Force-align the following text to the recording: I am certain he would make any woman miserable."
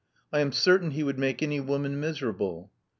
I 0.33 0.39
am 0.39 0.51
certain 0.51 0.89
he 0.89 1.03
would 1.03 1.19
make 1.19 1.43
any 1.43 1.59
woman 1.59 1.99
miserable." 1.99 2.71